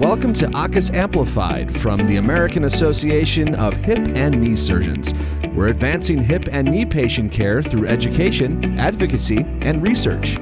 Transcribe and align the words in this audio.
Welcome 0.00 0.32
to 0.34 0.46
AAHKS 0.46 0.92
Amplified 0.92 1.80
from 1.80 2.00
the 2.08 2.16
American 2.16 2.64
Association 2.64 3.54
of 3.54 3.76
Hip 3.76 4.00
and 4.16 4.40
Knee 4.40 4.56
Surgeons. 4.56 5.14
We're 5.54 5.68
advancing 5.68 6.18
hip 6.18 6.46
and 6.50 6.68
knee 6.68 6.84
patient 6.84 7.30
care 7.30 7.62
through 7.62 7.86
education, 7.86 8.76
advocacy, 8.76 9.46
and 9.60 9.86
research. 9.86 10.36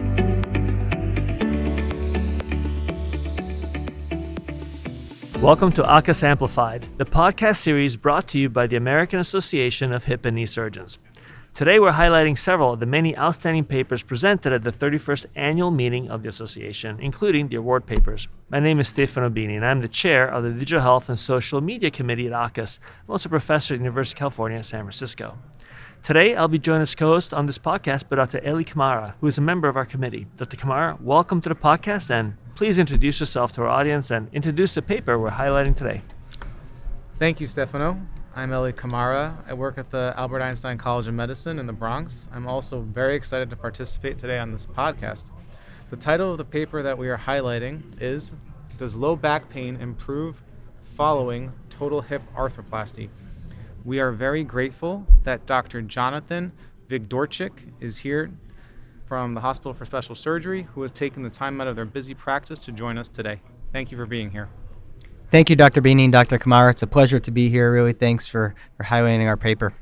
Welcome 5.42 5.70
to 5.72 5.82
AAHKS 5.82 6.22
Amplified, 6.22 6.86
the 6.96 7.04
podcast 7.04 7.58
series 7.58 7.98
brought 7.98 8.26
to 8.28 8.38
you 8.38 8.48
by 8.48 8.66
the 8.66 8.76
American 8.76 9.18
Association 9.18 9.92
of 9.92 10.04
Hip 10.04 10.24
and 10.24 10.34
Knee 10.34 10.46
Surgeons. 10.46 10.98
Today, 11.54 11.78
we're 11.78 11.92
highlighting 11.92 12.38
several 12.38 12.72
of 12.72 12.80
the 12.80 12.86
many 12.86 13.14
outstanding 13.14 13.66
papers 13.66 14.02
presented 14.02 14.54
at 14.54 14.64
the 14.64 14.72
31st 14.72 15.26
annual 15.36 15.70
meeting 15.70 16.08
of 16.08 16.22
the 16.22 16.30
association, 16.30 16.98
including 16.98 17.48
the 17.48 17.56
award 17.56 17.84
papers. 17.84 18.26
My 18.48 18.58
name 18.58 18.80
is 18.80 18.88
Stefano 18.88 19.28
Bini, 19.28 19.56
and 19.56 19.66
I'm 19.66 19.82
the 19.82 19.88
chair 19.88 20.26
of 20.26 20.44
the 20.44 20.50
Digital 20.50 20.80
Health 20.80 21.10
and 21.10 21.18
Social 21.18 21.60
Media 21.60 21.90
Committee 21.90 22.26
at 22.26 22.32
AAHKS. 22.32 22.78
I'm 23.06 23.12
also 23.12 23.28
a 23.28 23.30
professor 23.30 23.74
at 23.74 23.80
the 23.80 23.84
University 23.84 24.14
of 24.14 24.18
California, 24.20 24.62
San 24.62 24.84
Francisco. 24.84 25.36
Today, 26.02 26.34
I'll 26.34 26.48
be 26.48 26.58
joined 26.58 26.84
as 26.84 26.94
co-host 26.94 27.34
on 27.34 27.44
this 27.44 27.58
podcast 27.58 28.08
by 28.08 28.16
Dr. 28.16 28.40
Eli 28.48 28.62
Kamara, 28.62 29.12
who 29.20 29.26
is 29.26 29.36
a 29.36 29.42
member 29.42 29.68
of 29.68 29.76
our 29.76 29.84
committee. 29.84 30.26
Dr. 30.38 30.56
Kamara, 30.56 30.98
welcome 31.02 31.42
to 31.42 31.50
the 31.50 31.54
podcast, 31.54 32.08
and 32.08 32.38
please 32.54 32.78
introduce 32.78 33.20
yourself 33.20 33.52
to 33.52 33.60
our 33.60 33.68
audience 33.68 34.10
and 34.10 34.30
introduce 34.32 34.72
the 34.72 34.80
paper 34.80 35.18
we're 35.18 35.28
highlighting 35.28 35.76
today. 35.76 36.00
Thank 37.18 37.42
you, 37.42 37.46
Stefano. 37.46 38.00
I'm 38.34 38.50
Ellie 38.50 38.72
Kamara. 38.72 39.36
I 39.46 39.52
work 39.52 39.76
at 39.76 39.90
the 39.90 40.14
Albert 40.16 40.40
Einstein 40.40 40.78
College 40.78 41.06
of 41.06 41.12
Medicine 41.12 41.58
in 41.58 41.66
the 41.66 41.72
Bronx. 41.74 42.30
I'm 42.32 42.46
also 42.46 42.80
very 42.80 43.14
excited 43.14 43.50
to 43.50 43.56
participate 43.56 44.18
today 44.18 44.38
on 44.38 44.52
this 44.52 44.64
podcast. 44.64 45.30
The 45.90 45.98
title 45.98 46.32
of 46.32 46.38
the 46.38 46.44
paper 46.46 46.82
that 46.82 46.96
we 46.96 47.10
are 47.10 47.18
highlighting 47.18 47.82
is 48.00 48.32
Does 48.78 48.96
Low 48.96 49.16
Back 49.16 49.50
Pain 49.50 49.76
Improve 49.76 50.42
Following 50.96 51.52
Total 51.68 52.00
Hip 52.00 52.22
Arthroplasty? 52.34 53.10
We 53.84 54.00
are 54.00 54.12
very 54.12 54.44
grateful 54.44 55.06
that 55.24 55.44
Dr. 55.44 55.82
Jonathan 55.82 56.52
Vigdorchik 56.88 57.52
is 57.80 57.98
here 57.98 58.30
from 59.04 59.34
the 59.34 59.42
Hospital 59.42 59.74
for 59.74 59.84
Special 59.84 60.14
Surgery, 60.14 60.68
who 60.74 60.80
has 60.80 60.90
taken 60.90 61.22
the 61.22 61.28
time 61.28 61.60
out 61.60 61.66
of 61.66 61.76
their 61.76 61.84
busy 61.84 62.14
practice 62.14 62.60
to 62.60 62.72
join 62.72 62.96
us 62.96 63.10
today. 63.10 63.42
Thank 63.74 63.90
you 63.90 63.98
for 63.98 64.06
being 64.06 64.30
here. 64.30 64.48
Thank 65.32 65.48
you, 65.48 65.56
Dr. 65.56 65.80
Bini 65.80 66.04
and 66.04 66.12
Dr. 66.12 66.38
Kamara. 66.38 66.72
It's 66.72 66.82
a 66.82 66.86
pleasure 66.86 67.18
to 67.18 67.30
be 67.30 67.48
here. 67.48 67.72
Really, 67.72 67.94
thanks 67.94 68.26
for, 68.26 68.54
for 68.76 68.84
highlighting 68.84 69.26
our 69.26 69.38
paper. 69.38 69.72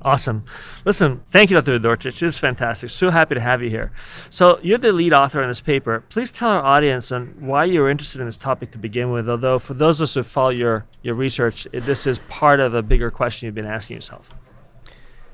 Awesome. 0.00 0.44
Listen, 0.84 1.24
thank 1.32 1.50
you, 1.50 1.60
Dr. 1.60 1.80
Dorchich. 1.80 2.20
This 2.20 2.34
is 2.34 2.38
fantastic. 2.38 2.88
So 2.88 3.10
happy 3.10 3.34
to 3.34 3.40
have 3.40 3.64
you 3.64 3.68
here. 3.68 3.90
So, 4.30 4.60
you're 4.62 4.78
the 4.78 4.92
lead 4.92 5.12
author 5.12 5.42
on 5.42 5.48
this 5.48 5.60
paper. 5.60 6.04
Please 6.08 6.30
tell 6.30 6.50
our 6.50 6.62
audience 6.62 7.10
on 7.10 7.34
why 7.40 7.64
you 7.64 7.80
were 7.80 7.90
interested 7.90 8.20
in 8.20 8.26
this 8.26 8.36
topic 8.36 8.70
to 8.72 8.78
begin 8.78 9.10
with. 9.10 9.28
Although, 9.28 9.58
for 9.58 9.74
those 9.74 10.00
of 10.00 10.04
us 10.04 10.14
who 10.14 10.22
follow 10.22 10.50
your, 10.50 10.86
your 11.02 11.16
research, 11.16 11.66
it, 11.72 11.84
this 11.84 12.06
is 12.06 12.20
part 12.28 12.60
of 12.60 12.72
a 12.72 12.82
bigger 12.82 13.10
question 13.10 13.46
you've 13.46 13.56
been 13.56 13.66
asking 13.66 13.96
yourself. 13.96 14.30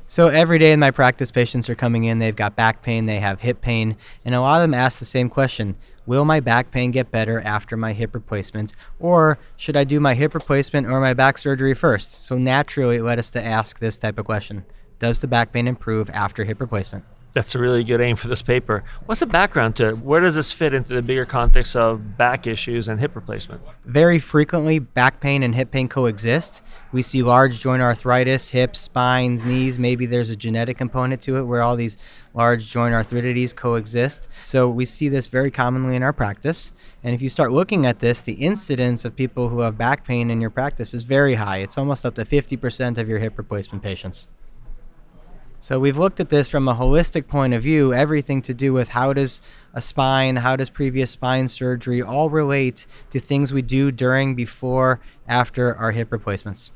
So, 0.06 0.28
every 0.28 0.58
day 0.58 0.72
in 0.72 0.80
my 0.80 0.92
practice, 0.92 1.30
patients 1.30 1.69
are 1.69 1.75
coming 1.75 2.05
in, 2.05 2.20
they've 2.20 2.34
got 2.34 2.56
back 2.56 2.80
pain, 2.80 3.05
they 3.05 3.20
have 3.20 3.42
hip 3.42 3.60
pain, 3.60 3.98
and 4.25 4.34
a 4.34 4.41
lot 4.41 4.56
of 4.56 4.62
them 4.62 4.72
ask 4.72 4.98
the 4.98 5.05
same 5.05 5.28
question 5.28 5.77
Will 6.08 6.24
my 6.24 6.40
back 6.40 6.70
pain 6.70 6.90
get 6.90 7.10
better 7.10 7.38
after 7.42 7.76
my 7.76 7.92
hip 7.92 8.14
replacement? 8.14 8.72
Or 8.98 9.38
should 9.58 9.76
I 9.76 9.84
do 9.84 10.00
my 10.00 10.14
hip 10.14 10.32
replacement 10.32 10.86
or 10.86 11.02
my 11.02 11.12
back 11.12 11.36
surgery 11.36 11.74
first? 11.74 12.24
So 12.24 12.38
naturally, 12.38 12.96
it 12.96 13.02
led 13.02 13.18
us 13.18 13.28
to 13.28 13.44
ask 13.44 13.78
this 13.78 13.98
type 13.98 14.18
of 14.18 14.24
question 14.24 14.64
Does 14.98 15.18
the 15.18 15.26
back 15.26 15.52
pain 15.52 15.68
improve 15.68 16.08
after 16.08 16.44
hip 16.44 16.62
replacement? 16.62 17.04
That's 17.34 17.54
a 17.54 17.58
really 17.58 17.84
good 17.84 18.00
aim 18.00 18.16
for 18.16 18.26
this 18.26 18.40
paper. 18.40 18.82
What's 19.04 19.20
the 19.20 19.26
background 19.26 19.76
to 19.76 19.90
it? 19.90 19.98
Where 19.98 20.20
does 20.20 20.34
this 20.34 20.50
fit 20.50 20.72
into 20.72 20.94
the 20.94 21.02
bigger 21.02 21.26
context 21.26 21.76
of 21.76 22.16
back 22.16 22.46
issues 22.46 22.88
and 22.88 22.98
hip 22.98 23.14
replacement? 23.14 23.60
Very 23.84 24.18
frequently, 24.18 24.78
back 24.78 25.20
pain 25.20 25.42
and 25.42 25.54
hip 25.54 25.70
pain 25.70 25.88
coexist. 25.88 26.62
We 26.90 27.02
see 27.02 27.22
large 27.22 27.60
joint 27.60 27.82
arthritis, 27.82 28.48
hips, 28.48 28.80
spines, 28.80 29.44
knees. 29.44 29.78
Maybe 29.78 30.06
there's 30.06 30.30
a 30.30 30.36
genetic 30.36 30.78
component 30.78 31.20
to 31.22 31.36
it 31.36 31.42
where 31.42 31.60
all 31.60 31.76
these 31.76 31.98
large 32.32 32.70
joint 32.70 32.94
arthritides 32.94 33.54
coexist. 33.54 34.26
So 34.42 34.69
we 34.70 34.86
see 34.86 35.10
this 35.10 35.26
very 35.26 35.50
commonly 35.50 35.97
in 35.97 36.03
our 36.03 36.14
practice. 36.14 36.72
And 37.04 37.14
if 37.14 37.20
you 37.20 37.28
start 37.28 37.53
looking 37.53 37.84
at 37.84 38.00
this, 38.00 38.22
the 38.22 38.34
incidence 38.34 39.04
of 39.04 39.14
people 39.14 39.50
who 39.50 39.60
have 39.60 39.76
back 39.76 40.06
pain 40.06 40.30
in 40.30 40.41
your 40.41 40.50
practice 40.50 40.94
is 40.94 41.04
very 41.04 41.34
high. 41.34 41.58
It's 41.58 41.76
almost 41.76 42.06
up 42.06 42.14
to 42.14 42.24
50% 42.24 42.97
of 42.97 43.06
your 43.06 43.19
hip 43.19 43.36
replacement 43.36 43.84
patients. 43.84 44.28
So 45.60 45.80
we've 45.80 45.98
looked 45.98 46.20
at 46.20 46.28
this 46.28 46.48
from 46.48 46.69
a 46.69 46.74
holistic 46.74 47.26
point 47.26 47.52
of 47.52 47.64
view, 47.64 47.92
everything 47.92 48.42
to 48.42 48.54
do 48.54 48.72
with 48.72 48.91
how 48.91 49.12
does 49.12 49.41
a 49.74 49.80
spine, 49.80 50.36
how 50.36 50.54
does 50.54 50.70
previous 50.70 51.10
spine 51.10 51.48
surgery 51.48 52.00
all 52.00 52.30
relate 52.30 52.86
to 53.10 53.19
things 53.19 53.52
we 53.52 53.62
do 53.62 53.91
during, 53.91 54.36
before, 54.36 55.00
after 55.26 55.74
our 55.76 55.91
hip 55.91 56.12
replacements. 56.12 56.70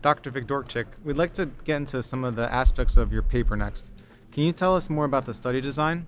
Dr. 0.00 0.30
Vigdorchik, 0.30 0.86
we'd 1.04 1.16
like 1.16 1.34
to 1.34 1.46
get 1.64 1.76
into 1.76 2.02
some 2.02 2.24
of 2.24 2.34
the 2.34 2.50
aspects 2.50 2.96
of 2.96 3.12
your 3.12 3.22
paper 3.22 3.56
next. 3.56 3.86
Can 4.32 4.44
you 4.44 4.52
tell 4.52 4.74
us 4.74 4.88
more 4.88 5.04
about 5.04 5.26
the 5.26 5.34
study 5.34 5.60
design? 5.60 6.06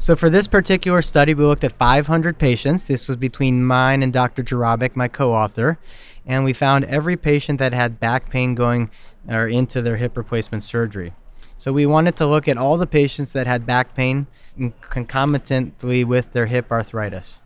So 0.00 0.14
for 0.14 0.30
this 0.30 0.46
particular 0.46 1.02
study, 1.02 1.34
we 1.34 1.44
looked 1.44 1.64
at 1.64 1.72
500 1.72 2.38
patients. 2.38 2.84
This 2.84 3.08
was 3.08 3.16
between 3.16 3.64
mine 3.64 4.02
and 4.02 4.12
Dr. 4.12 4.42
Jerabek, 4.42 4.94
my 4.94 5.08
co-author, 5.08 5.78
and 6.28 6.44
we 6.44 6.52
found 6.52 6.84
every 6.84 7.16
patient 7.16 7.58
that 7.58 7.72
had 7.72 7.98
back 7.98 8.28
pain 8.28 8.54
going 8.54 8.90
or 9.28 9.48
into 9.48 9.82
their 9.82 9.96
hip 9.96 10.16
replacement 10.16 10.62
surgery. 10.62 11.14
So 11.56 11.72
we 11.72 11.86
wanted 11.86 12.14
to 12.16 12.26
look 12.26 12.46
at 12.46 12.58
all 12.58 12.76
the 12.76 12.86
patients 12.86 13.32
that 13.32 13.46
had 13.46 13.66
back 13.66 13.94
pain 13.94 14.28
concomitantly 14.90 16.04
with 16.04 16.32
their 16.32 16.46
hip 16.46 16.70
arthritis. 16.70 17.40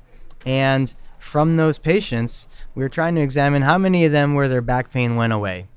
And 0.45 0.93
from 1.19 1.57
those 1.57 1.79
patients, 1.79 2.49
we 2.75 2.83
were 2.83 2.89
trying 2.89 3.15
to 3.15 3.21
examine 3.21 3.63
how 3.63 3.79
many 3.79 4.05
of 4.05 4.13
them 4.13 4.35
where 4.35 4.49
their 4.49 4.61
back 4.61 4.93
pain 4.93 5.17
went 5.17 5.33
away. 5.33 5.69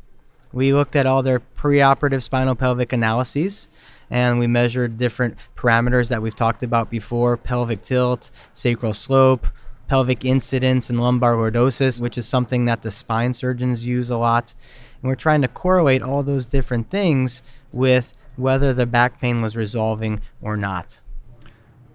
We 0.51 0.73
looked 0.73 0.95
at 0.95 1.05
all 1.05 1.21
their 1.21 1.39
preoperative 1.39 2.23
spinal 2.23 2.55
pelvic 2.55 2.91
analyses 2.91 3.69
and 4.09 4.39
we 4.39 4.47
measured 4.47 4.97
different 4.97 5.37
parameters 5.55 6.09
that 6.09 6.21
we've 6.21 6.35
talked 6.35 6.63
about 6.63 6.89
before 6.89 7.37
pelvic 7.37 7.83
tilt, 7.83 8.31
sacral 8.53 8.93
slope, 8.93 9.47
pelvic 9.87 10.25
incidence, 10.25 10.89
and 10.89 10.99
lumbar 10.99 11.35
lordosis, 11.35 11.99
which 11.99 12.17
is 12.17 12.27
something 12.27 12.65
that 12.65 12.81
the 12.81 12.91
spine 12.91 13.33
surgeons 13.33 13.85
use 13.85 14.09
a 14.09 14.17
lot. 14.17 14.53
And 15.01 15.09
we're 15.09 15.15
trying 15.15 15.41
to 15.41 15.47
correlate 15.47 16.01
all 16.01 16.23
those 16.23 16.47
different 16.47 16.89
things 16.89 17.41
with 17.71 18.13
whether 18.35 18.73
the 18.73 18.85
back 18.85 19.19
pain 19.19 19.41
was 19.41 19.55
resolving 19.55 20.21
or 20.41 20.57
not. 20.57 20.99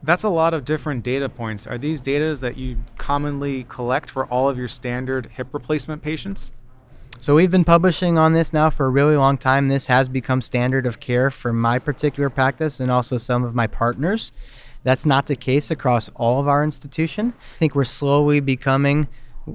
That's 0.03 0.25
a 0.25 0.31
lot 0.31 0.55
of 0.55 0.65
different 0.65 1.03
data 1.03 1.29
points. 1.29 1.67
Are 1.67 1.77
these 1.77 2.01
data 2.01 2.35
that 2.41 2.57
you 2.57 2.79
commonly 2.97 3.65
collect 3.69 4.09
for 4.09 4.25
all 4.27 4.49
of 4.49 4.57
your 4.57 4.69
standard 4.69 5.31
hip 5.35 5.49
replacement 5.53 6.03
patients? 6.03 6.53
So 7.19 7.35
we've 7.35 7.51
been 7.51 7.65
publishing 7.65 8.17
on 8.17 8.33
this 8.33 8.55
now 8.55 8.71
for 8.71 8.87
a 8.87 8.89
really 8.89 9.17
long 9.17 9.37
time. 9.37 9.69
This 9.69 9.89
has 9.89 10.09
become 10.09 10.41
standard 10.41 10.87
of 10.87 11.01
care 11.01 11.31
for 11.31 11.53
my 11.53 11.79
particular 11.79 12.31
practice 12.31 12.81
and 12.81 12.91
also 12.91 13.19
some 13.19 13.45
of 13.45 13.55
my 13.55 13.67
partners. 13.67 14.33
That's 14.83 15.05
not 15.05 15.27
the 15.27 15.37
case 15.37 15.71
across 15.71 16.09
all 16.15 16.41
of 16.41 16.49
our 16.49 16.65
institution. 16.65 17.35
I 17.57 17.59
think 17.59 17.75
we're 17.75 17.85
slowly 17.85 18.41
becoming 18.41 19.09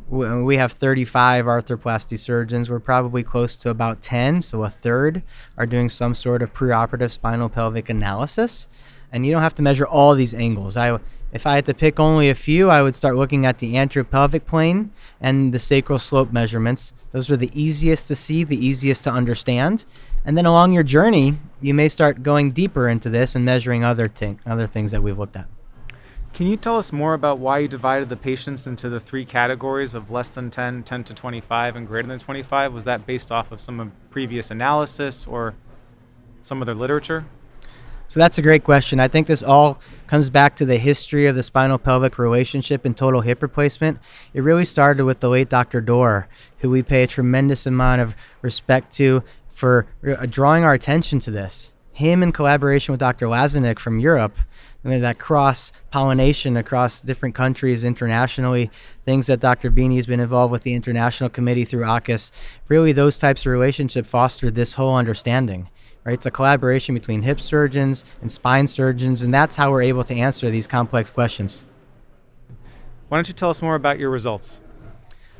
we 0.10 0.58
have 0.58 0.74
35 0.74 1.46
arthroplasty 1.46 2.20
surgeons. 2.20 2.70
We're 2.70 2.80
probably 2.80 3.24
close 3.24 3.56
to 3.58 3.70
about 3.70 4.02
10, 4.02 4.42
so 4.42 4.64
a 4.64 4.70
third 4.70 5.24
are 5.58 5.66
doing 5.66 5.90
some 5.90 6.16
sort 6.16 6.42
of 6.42 6.54
preoperative 6.54 7.12
spinal 7.12 7.50
pelvic 7.50 7.90
analysis. 7.90 8.68
And 9.16 9.26
you 9.26 9.32
don't 9.32 9.42
have 9.42 9.54
to 9.54 9.62
measure 9.62 9.88
all 9.88 10.14
these 10.14 10.34
angles. 10.34 10.76
I, 10.76 11.00
if 11.32 11.48
I 11.48 11.56
had 11.56 11.66
to 11.68 11.74
pick 11.74 12.02
only 12.02 12.30
a 12.30 12.36
few, 12.36 12.70
I 12.70 12.82
would 12.82 12.98
start 12.98 13.16
looking 13.16 13.46
at 13.46 13.60
the 13.60 13.76
anteropelvic 13.76 14.46
plane 14.46 14.92
and 15.22 15.54
the 15.54 15.58
sacral 15.58 16.00
slope 16.00 16.34
measurements. 16.34 16.92
Those 17.14 17.32
are 17.32 17.38
the 17.38 17.50
easiest 17.54 18.10
to 18.10 18.16
see, 18.16 18.44
the 18.44 18.58
easiest 18.58 19.06
to 19.06 19.12
understand. 19.12 19.86
And 20.26 20.38
then 20.38 20.46
along 20.46 20.74
your 20.74 20.84
journey, 20.84 21.40
you 21.62 21.74
may 21.74 21.88
start 21.88 22.24
going 22.24 22.52
deeper 22.52 22.90
into 22.90 23.10
this 23.10 23.36
and 23.36 23.46
measuring 23.46 23.86
other, 23.86 24.12
other 24.46 24.68
things 24.68 24.92
that 24.92 25.02
we've 25.02 25.18
looked 25.18 25.38
at. 25.38 25.48
Can 26.34 26.48
you 26.48 26.58
tell 26.58 26.78
us 26.78 26.92
more 26.92 27.14
about 27.14 27.40
why 27.40 27.60
you 27.60 27.70
divided 27.70 28.10
the 28.10 28.18
patients 28.18 28.68
into 28.68 28.90
the 28.90 29.00
three 29.00 29.24
categories 29.24 29.94
of 29.94 30.12
less 30.12 30.28
than 30.28 30.52
10, 30.52 30.84
10 30.84 31.04
to 31.06 31.14
25, 31.14 31.78
and 31.78 31.88
greater 31.88 32.10
than 32.10 32.20
25? 32.20 32.74
Was 32.74 32.84
that 32.84 33.06
based 33.06 33.32
off 33.32 33.54
of 33.54 33.62
some 33.62 33.94
previous 34.10 34.52
analysis 34.52 35.26
or 35.26 35.56
some 36.42 36.62
other 36.62 36.76
literature? 36.76 37.24
So 38.08 38.20
that's 38.20 38.38
a 38.38 38.42
great 38.42 38.64
question. 38.64 39.00
I 39.00 39.08
think 39.08 39.28
this 39.28 39.44
all 39.44 39.80
comes 40.08 40.30
back 40.30 40.56
to 40.56 40.66
the 40.66 40.78
history 40.78 41.26
of 41.26 41.36
the 41.36 41.44
spinal 41.44 41.78
pelvic 41.78 42.18
relationship 42.18 42.86
and 42.86 42.96
total 42.96 43.22
hip 43.22 43.42
replacement. 43.42 44.00
It 44.34 44.42
really 44.42 44.66
started 44.66 45.04
with 45.04 45.20
the 45.20 45.30
late 45.30 45.50
Dr. 45.50 45.82
Dorr, 45.82 46.28
who 46.60 46.70
we 46.70 46.84
pay 46.84 47.04
a 47.04 47.08
tremendous 47.08 47.66
amount 47.66 48.02
of 48.02 48.16
respect 48.42 48.94
to 48.94 49.24
for 49.50 49.88
uh, 50.08 50.26
drawing 50.28 50.64
our 50.64 50.74
attention 50.74 51.20
to 51.22 51.32
this. 51.32 51.74
Him 51.94 52.22
in 52.22 52.32
collaboration 52.32 52.92
with 52.92 53.00
Dr. 53.00 53.28
Lazennec 53.28 53.80
from 53.80 54.00
Europe 54.00 54.38
that 54.86 55.18
cross 55.18 55.72
pollination 55.90 56.58
across 56.58 57.02
different 57.02 57.34
countries 57.34 57.84
internationally, 57.84 58.70
things 59.04 59.28
that 59.28 59.40
Dr. 59.40 59.72
Bini 59.72 59.96
has 59.96 60.06
been 60.06 60.20
involved 60.20 60.52
with 60.52 60.62
the 60.62 60.76
international 60.76 61.30
committee 61.30 61.66
through 61.66 61.84
AAHKS, 61.84 62.32
really 62.68 62.92
those 62.92 63.18
types 63.18 63.42
of 63.42 63.52
relationships 63.52 64.10
fostered 64.10 64.54
this 64.54 64.74
whole 64.74 64.96
understanding. 64.96 65.70
Right? 66.06 66.14
It's 66.14 66.28
a 66.28 66.32
collaboration 66.32 66.94
between 66.94 67.24
hip 67.24 67.42
surgeons 67.42 68.06
and 68.22 68.32
spine 68.32 68.68
surgeons, 68.68 69.24
and 69.24 69.34
that's 69.34 69.56
how 69.56 69.72
we're 69.72 69.82
able 69.82 70.04
to 70.04 70.14
answer 70.14 70.52
these 70.52 70.68
complex 70.68 71.10
questions. 71.10 71.64
Why 73.10 73.18
don't 73.18 73.28
you 73.28 73.34
tell 73.34 73.50
us 73.50 73.62
more 73.62 73.74
about 73.74 73.98
your 73.98 74.12
results? 74.12 74.62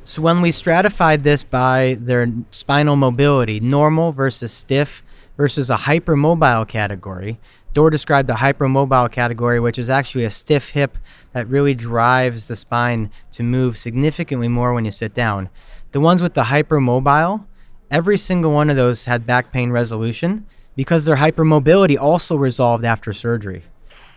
So 0.02 0.22
when 0.22 0.40
we 0.40 0.52
stratified 0.52 1.22
this 1.22 1.44
by 1.44 1.98
their 2.00 2.32
spinal 2.50 2.96
mobility, 2.96 3.60
normal 3.60 4.10
versus 4.10 4.52
stiff 4.52 5.04
versus 5.36 5.70
a 5.70 5.76
hypermobile 5.76 6.66
category, 6.66 7.38
Dorr 7.72 7.90
described 7.90 8.28
the 8.28 8.34
hypermobile 8.34 9.12
category, 9.12 9.60
which 9.60 9.78
is 9.78 9.88
actually 9.88 10.24
a 10.24 10.30
stiff 10.30 10.70
hip 10.70 10.96
that 11.32 11.46
really 11.48 11.74
drives 11.74 12.48
the 12.48 12.56
spine 12.56 13.10
to 13.32 13.42
move 13.42 13.76
significantly 13.76 14.48
more 14.48 14.72
when 14.72 14.84
you 14.84 14.90
sit 14.90 15.12
down. 15.12 15.48
The 15.92 16.00
ones 16.00 16.22
with 16.22 16.34
the 16.34 16.44
hypermobile, 16.44 17.44
every 17.90 18.18
single 18.18 18.50
one 18.50 18.70
of 18.70 18.76
those 18.76 19.04
had 19.04 19.26
back 19.26 19.52
pain 19.52 19.70
resolution 19.70 20.46
because 20.76 21.04
their 21.04 21.16
hypermobility 21.16 21.98
also 21.98 22.36
resolved 22.36 22.84
after 22.84 23.12
surgery. 23.12 23.64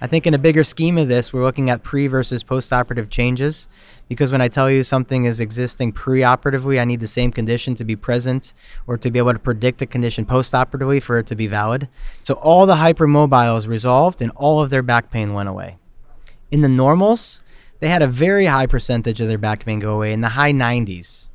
I 0.01 0.07
think 0.07 0.25
in 0.25 0.33
a 0.33 0.37
bigger 0.37 0.63
scheme 0.63 0.97
of 0.97 1.09
this, 1.09 1.33
we're 1.33 1.43
looking 1.43 1.69
at 1.69 1.83
pre 1.83 2.07
versus 2.07 2.41
post-operative 2.41 3.09
changes 3.09 3.67
because 4.07 4.31
when 4.31 4.39
I 4.41 4.47
tell 4.47 4.71
you 4.71 4.83
something 4.83 5.25
is 5.25 5.41
existing 5.41 5.91
pre-operatively, 5.91 6.79
I 6.79 6.85
need 6.85 7.01
the 7.01 7.07
same 7.07 7.31
condition 7.31 7.75
to 7.75 7.83
be 7.83 7.97
present 7.97 8.53
or 8.87 8.97
to 8.97 9.11
be 9.11 9.19
able 9.19 9.33
to 9.33 9.39
predict 9.39 9.79
the 9.79 9.85
condition 9.85 10.25
post-operatively 10.25 11.01
for 11.01 11.19
it 11.19 11.27
to 11.27 11.35
be 11.35 11.47
valid. 11.47 11.89
So 12.23 12.35
all 12.35 12.65
the 12.65 12.75
hypermobiles 12.75 13.67
resolved 13.67 14.21
and 14.21 14.31
all 14.35 14.61
of 14.61 14.69
their 14.69 14.83
back 14.83 15.11
pain 15.11 15.33
went 15.33 15.49
away. 15.49 15.77
In 16.49 16.61
the 16.61 16.69
normals, 16.69 17.41
they 17.79 17.89
had 17.89 18.01
a 18.01 18.07
very 18.07 18.45
high 18.45 18.67
percentage 18.67 19.19
of 19.19 19.27
their 19.27 19.37
back 19.37 19.65
pain 19.65 19.79
go 19.79 19.95
away 19.95 20.13
in 20.13 20.21
the 20.21 20.29
high 20.29 20.53
90s. 20.53 21.27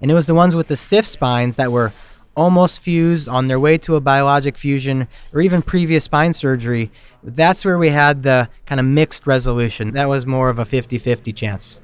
And 0.00 0.10
it 0.10 0.14
was 0.14 0.26
the 0.26 0.34
ones 0.34 0.54
with 0.54 0.68
the 0.68 0.76
stiff 0.76 1.06
spines 1.06 1.56
that 1.56 1.72
were 1.72 1.92
almost 2.38 2.80
fused 2.80 3.28
on 3.28 3.48
their 3.48 3.58
way 3.58 3.76
to 3.76 3.96
a 3.96 4.00
biologic 4.00 4.56
fusion 4.56 5.08
or 5.32 5.40
even 5.40 5.60
previous 5.60 6.04
spine 6.04 6.32
surgery, 6.32 6.88
that's 7.24 7.64
where 7.64 7.76
we 7.76 7.88
had 7.88 8.22
the 8.22 8.48
kind 8.64 8.78
of 8.80 8.86
mixed 8.86 9.26
resolution. 9.26 9.90
That 9.90 10.08
was 10.08 10.24
more 10.24 10.48
of 10.48 10.60
a 10.60 10.64
50 10.64 10.98
50 10.98 11.32
chance. 11.32 11.80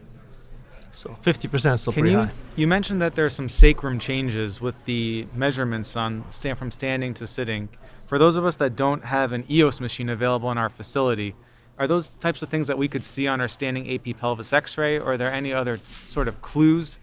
So 0.92 1.16
50% 1.24 1.74
is 1.74 1.80
still 1.80 1.92
Can 1.92 2.02
pretty 2.02 2.12
you 2.12 2.22
high. 2.22 2.30
you 2.54 2.68
mentioned 2.68 3.02
that 3.02 3.16
there 3.16 3.26
are 3.26 3.36
some 3.40 3.48
sacrum 3.48 3.98
changes 3.98 4.60
with 4.60 4.76
the 4.84 5.26
measurements 5.34 5.96
on 5.96 6.24
stand 6.30 6.56
from 6.56 6.70
standing 6.70 7.14
to 7.14 7.26
sitting. 7.26 7.68
For 8.06 8.16
those 8.16 8.36
of 8.36 8.44
us 8.46 8.54
that 8.56 8.76
don't 8.76 9.06
have 9.06 9.32
an 9.32 9.44
EOS 9.50 9.80
machine 9.80 10.08
available 10.08 10.52
in 10.52 10.56
our 10.56 10.68
facility, 10.70 11.34
are 11.80 11.88
those 11.88 12.10
types 12.10 12.42
of 12.42 12.48
things 12.48 12.68
that 12.68 12.78
we 12.78 12.86
could 12.86 13.04
see 13.04 13.26
on 13.26 13.40
our 13.40 13.48
standing 13.48 13.92
AP 13.92 14.16
pelvis 14.18 14.52
X-ray, 14.52 15.00
or 15.00 15.14
are 15.14 15.16
there 15.16 15.32
any 15.32 15.52
other 15.52 15.80
sort 16.06 16.28
of 16.28 16.40
clues 16.40 17.00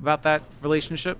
about 0.00 0.22
that 0.22 0.42
relationship? 0.62 1.18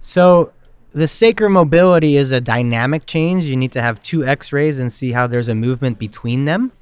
So 0.00 0.52
the 0.92 1.08
sacral 1.08 1.50
mobility 1.50 2.16
is 2.16 2.30
a 2.30 2.40
dynamic 2.40 3.06
change. 3.06 3.44
You 3.44 3.56
need 3.56 3.72
to 3.72 3.82
have 3.82 4.02
two 4.02 4.24
x-rays 4.24 4.78
and 4.78 4.92
see 4.92 5.12
how 5.12 5.26
there's 5.26 5.48
a 5.48 5.54
movement 5.54 5.98
between 5.98 6.44
them. 6.44 6.72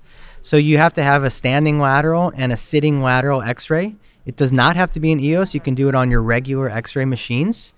So 0.40 0.56
you 0.56 0.78
have 0.78 0.94
to 0.94 1.02
have 1.02 1.24
a 1.24 1.30
standing 1.30 1.78
lateral 1.78 2.32
and 2.34 2.52
a 2.52 2.56
sitting 2.56 3.02
lateral 3.02 3.42
x-ray. 3.42 3.96
It 4.24 4.36
does 4.36 4.52
not 4.52 4.76
have 4.76 4.90
to 4.92 5.00
be 5.00 5.12
an 5.12 5.20
EOS. 5.20 5.54
You 5.54 5.60
can 5.60 5.74
do 5.74 5.88
it 5.88 5.94
on 5.94 6.10
your 6.10 6.22
regular 6.22 6.70
x-ray 6.70 7.04
machines. 7.04 7.74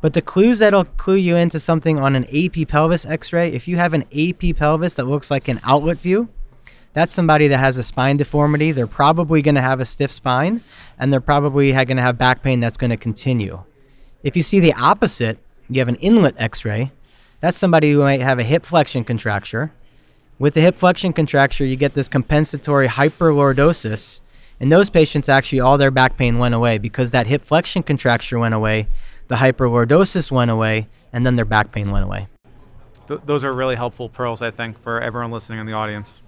But 0.00 0.14
the 0.14 0.22
clues 0.22 0.58
that'll 0.58 0.84
clue 0.84 1.16
you 1.16 1.36
into 1.36 1.60
something 1.60 1.98
on 1.98 2.16
an 2.16 2.24
AP 2.24 2.68
pelvis 2.68 3.04
x-ray, 3.04 3.52
if 3.52 3.68
you 3.68 3.76
have 3.76 3.92
an 3.94 4.04
AP 4.16 4.56
pelvis 4.56 4.94
that 4.94 5.04
looks 5.04 5.30
like 5.30 5.48
an 5.48 5.60
outlet 5.62 5.98
view, 5.98 6.28
that's 6.92 7.12
somebody 7.12 7.48
that 7.48 7.58
has 7.58 7.76
a 7.76 7.82
spine 7.82 8.16
deformity. 8.16 8.72
They're 8.72 8.86
probably 8.86 9.42
going 9.42 9.54
to 9.54 9.60
have 9.60 9.78
a 9.80 9.84
stiff 9.84 10.10
spine 10.10 10.62
and 10.98 11.12
they're 11.12 11.20
probably 11.20 11.72
going 11.72 11.96
to 11.96 12.02
have 12.02 12.18
back 12.18 12.42
pain 12.42 12.60
that's 12.60 12.78
going 12.78 12.90
to 12.90 12.96
continue. 12.96 13.62
If 14.22 14.36
you 14.36 14.42
see 14.42 14.60
the 14.60 14.74
opposite, 14.74 15.38
you 15.70 15.80
have 15.80 15.88
an 15.88 15.96
inlet 15.96 16.34
x-ray. 16.36 16.90
That's 17.40 17.56
somebody 17.56 17.92
who 17.92 18.00
might 18.00 18.20
have 18.20 18.38
a 18.38 18.44
hip 18.44 18.66
flexion 18.66 19.04
contracture. 19.04 19.72
With 20.38 20.54
the 20.54 20.60
hip 20.60 20.76
flexion 20.76 21.12
contracture, 21.12 21.64
you 21.64 21.76
get 21.76 21.94
this 21.94 22.08
compensatory 22.08 22.88
hyperlordosis. 22.88 24.20
In 24.58 24.68
those 24.68 24.90
patients, 24.90 25.28
actually, 25.28 25.60
all 25.60 25.78
their 25.78 25.90
back 25.90 26.16
pain 26.16 26.38
went 26.38 26.54
away 26.54 26.78
because 26.78 27.12
that 27.12 27.26
hip 27.26 27.44
flexion 27.44 27.82
contracture 27.82 28.38
went 28.38 28.54
away, 28.54 28.88
the 29.28 29.36
hyperlordosis 29.36 30.30
went 30.30 30.50
away, 30.50 30.88
and 31.12 31.24
then 31.24 31.36
their 31.36 31.44
back 31.44 31.72
pain 31.72 31.90
went 31.90 32.04
away. 32.04 32.26
Th- 33.06 33.20
those 33.24 33.44
are 33.44 33.52
really 33.52 33.76
helpful 33.76 34.08
pearls, 34.08 34.42
I 34.42 34.50
think, 34.50 34.78
for 34.78 35.00
everyone 35.00 35.30
listening 35.30 35.60
in 35.60 35.66
the 35.66 35.72
audience. 35.72 36.22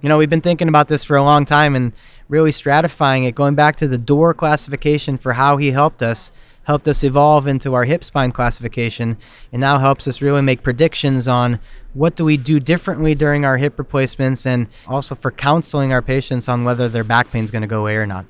You 0.00 0.08
know, 0.08 0.18
we've 0.18 0.30
been 0.30 0.40
thinking 0.40 0.68
about 0.68 0.88
this 0.88 1.04
for 1.04 1.16
a 1.16 1.22
long 1.22 1.46
time 1.46 1.74
and 1.74 1.92
really 2.28 2.50
stratifying 2.50 3.26
it, 3.26 3.34
going 3.34 3.54
back 3.54 3.76
to 3.76 3.88
the 3.88 3.98
Dorr 3.98 4.34
classification 4.34 5.18
for 5.18 5.34
how 5.34 5.56
he 5.56 5.70
helped 5.70 6.02
us, 6.02 6.32
helped 6.64 6.88
us 6.88 7.04
evolve 7.04 7.46
into 7.46 7.74
our 7.74 7.84
hip 7.84 8.04
spine 8.04 8.32
classification, 8.32 9.16
and 9.52 9.60
now 9.60 9.78
helps 9.78 10.06
us 10.08 10.20
really 10.20 10.42
make 10.42 10.62
predictions 10.62 11.28
on 11.28 11.60
what 11.92 12.16
do 12.16 12.24
we 12.24 12.36
do 12.36 12.58
differently 12.58 13.14
during 13.14 13.44
our 13.44 13.56
hip 13.56 13.78
replacements 13.78 14.44
and 14.44 14.68
also 14.86 15.14
for 15.14 15.30
counseling 15.30 15.92
our 15.92 16.02
patients 16.02 16.48
on 16.48 16.64
whether 16.64 16.88
their 16.88 17.04
back 17.04 17.30
pain 17.30 17.44
is 17.44 17.50
going 17.50 17.62
to 17.62 17.68
go 17.68 17.80
away 17.80 17.96
or 17.96 18.06
not. 18.06 18.26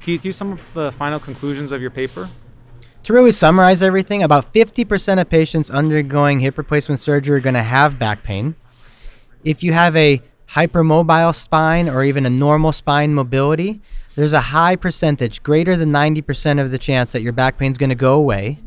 Can 0.00 0.18
you 0.22 0.32
some 0.32 0.52
of 0.52 0.60
the 0.74 0.92
final 0.92 1.18
conclusions 1.18 1.72
of 1.72 1.80
your 1.80 1.90
paper? 1.90 2.28
To 3.04 3.12
really 3.12 3.32
summarize 3.32 3.82
everything, 3.82 4.22
about 4.22 4.52
50% 4.52 5.20
of 5.20 5.28
patients 5.28 5.70
undergoing 5.70 6.40
hip 6.40 6.56
replacement 6.56 7.00
surgery 7.00 7.36
are 7.36 7.40
going 7.40 7.54
to 7.54 7.62
have 7.62 7.98
back 7.98 8.22
pain. 8.22 8.54
If 9.44 9.62
you 9.62 9.74
have 9.74 9.94
a 9.94 10.22
hypermobile 10.48 11.34
spine 11.34 11.88
or 11.88 12.02
even 12.02 12.24
a 12.26 12.30
normal 12.30 12.72
spine 12.72 13.14
mobility, 13.14 13.82
there's 14.14 14.32
a 14.32 14.40
high 14.40 14.76
percentage, 14.76 15.42
greater 15.42 15.76
than 15.76 15.90
90% 15.90 16.60
of 16.60 16.70
the 16.70 16.78
chance 16.78 17.12
that 17.12 17.22
your 17.22 17.32
back 17.32 17.58
pain 17.58 17.72
is 17.72 17.78
going 17.78 17.90
to 17.90 17.96
go 17.96 18.14
away. 18.14 18.58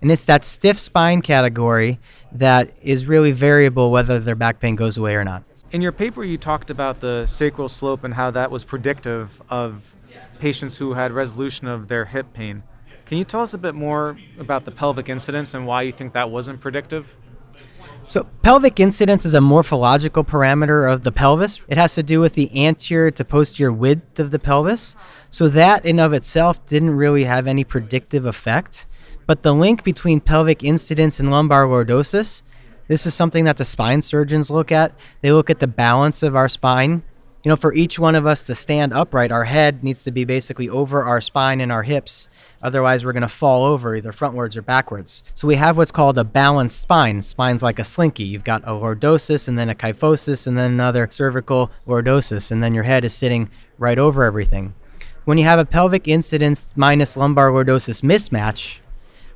And 0.00 0.10
it's 0.10 0.24
that 0.26 0.44
stiff 0.44 0.78
spine 0.78 1.22
category 1.22 1.98
that 2.32 2.72
is 2.82 3.06
really 3.06 3.32
variable 3.32 3.90
whether 3.90 4.18
their 4.18 4.34
back 4.34 4.60
pain 4.60 4.76
goes 4.76 4.96
away 4.96 5.14
or 5.14 5.24
not. 5.24 5.42
In 5.70 5.82
your 5.82 5.92
paper, 5.92 6.24
you 6.24 6.38
talked 6.38 6.70
about 6.70 7.00
the 7.00 7.26
sacral 7.26 7.68
slope 7.68 8.04
and 8.04 8.14
how 8.14 8.30
that 8.30 8.50
was 8.50 8.64
predictive 8.64 9.42
of 9.50 9.94
patients 10.38 10.76
who 10.76 10.94
had 10.94 11.12
resolution 11.12 11.66
of 11.66 11.88
their 11.88 12.06
hip 12.06 12.32
pain. 12.32 12.62
Can 13.06 13.18
you 13.18 13.24
tell 13.24 13.40
us 13.40 13.54
a 13.54 13.58
bit 13.58 13.74
more 13.74 14.16
about 14.38 14.64
the 14.64 14.70
pelvic 14.70 15.08
incidence 15.08 15.54
and 15.54 15.66
why 15.66 15.82
you 15.82 15.92
think 15.92 16.12
that 16.12 16.30
wasn't 16.30 16.60
predictive? 16.60 17.16
So, 18.08 18.24
pelvic 18.40 18.80
incidence 18.80 19.26
is 19.26 19.34
a 19.34 19.40
morphological 19.42 20.24
parameter 20.24 20.90
of 20.90 21.02
the 21.02 21.12
pelvis. 21.12 21.60
It 21.68 21.76
has 21.76 21.94
to 21.96 22.02
do 22.02 22.20
with 22.20 22.32
the 22.32 22.64
anterior 22.64 23.10
to 23.10 23.22
posterior 23.22 23.70
width 23.70 24.18
of 24.18 24.30
the 24.30 24.38
pelvis. 24.38 24.96
So, 25.28 25.46
that 25.48 25.84
in 25.84 26.00
of 26.00 26.14
itself 26.14 26.64
didn't 26.64 26.96
really 26.96 27.24
have 27.24 27.46
any 27.46 27.64
predictive 27.64 28.24
effect. 28.24 28.86
But 29.26 29.42
the 29.42 29.52
link 29.52 29.84
between 29.84 30.22
pelvic 30.22 30.64
incidence 30.64 31.20
and 31.20 31.30
lumbar 31.30 31.66
lordosis, 31.66 32.40
this 32.86 33.04
is 33.04 33.12
something 33.12 33.44
that 33.44 33.58
the 33.58 33.66
spine 33.66 34.00
surgeons 34.00 34.50
look 34.50 34.72
at. 34.72 34.94
They 35.20 35.30
look 35.30 35.50
at 35.50 35.58
the 35.58 35.66
balance 35.66 36.22
of 36.22 36.34
our 36.34 36.48
spine. 36.48 37.02
You 37.44 37.50
know, 37.50 37.56
for 37.56 37.72
each 37.72 38.00
one 38.00 38.16
of 38.16 38.26
us 38.26 38.42
to 38.44 38.54
stand 38.56 38.92
upright, 38.92 39.30
our 39.30 39.44
head 39.44 39.84
needs 39.84 40.02
to 40.02 40.10
be 40.10 40.24
basically 40.24 40.68
over 40.68 41.04
our 41.04 41.20
spine 41.20 41.60
and 41.60 41.70
our 41.70 41.84
hips. 41.84 42.28
Otherwise, 42.64 43.04
we're 43.04 43.12
going 43.12 43.22
to 43.22 43.28
fall 43.28 43.64
over 43.64 43.94
either 43.94 44.10
frontwards 44.10 44.56
or 44.56 44.62
backwards. 44.62 45.22
So 45.36 45.46
we 45.46 45.54
have 45.54 45.76
what's 45.76 45.92
called 45.92 46.18
a 46.18 46.24
balanced 46.24 46.82
spine. 46.82 47.22
Spine's 47.22 47.62
like 47.62 47.78
a 47.78 47.84
slinky. 47.84 48.24
You've 48.24 48.42
got 48.42 48.64
a 48.64 48.72
lordosis 48.72 49.46
and 49.46 49.56
then 49.56 49.68
a 49.68 49.74
kyphosis 49.74 50.48
and 50.48 50.58
then 50.58 50.72
another 50.72 51.06
cervical 51.10 51.70
lordosis, 51.86 52.50
and 52.50 52.60
then 52.60 52.74
your 52.74 52.82
head 52.82 53.04
is 53.04 53.14
sitting 53.14 53.48
right 53.78 53.98
over 53.98 54.24
everything. 54.24 54.74
When 55.24 55.38
you 55.38 55.44
have 55.44 55.60
a 55.60 55.64
pelvic 55.64 56.08
incidence 56.08 56.72
minus 56.74 57.16
lumbar 57.16 57.50
lordosis 57.50 58.02
mismatch, 58.02 58.78